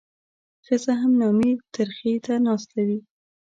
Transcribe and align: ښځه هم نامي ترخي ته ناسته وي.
ښځه 0.65 0.93
هم 1.01 1.11
نامي 1.21 1.51
ترخي 1.73 2.13
ته 2.25 2.33
ناسته 2.45 2.79
وي. 2.87 2.99